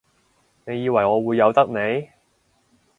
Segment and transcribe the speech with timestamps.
[0.65, 2.09] 你以為我會由得你？